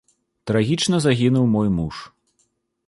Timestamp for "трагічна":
0.51-0.97